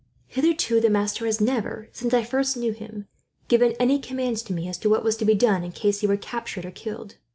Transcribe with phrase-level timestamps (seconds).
[0.25, 3.05] "Hitherto the master has never, since I first knew him,
[3.47, 6.07] given any commands to me, as to what was to be done in case he
[6.07, 7.17] were captured or killed.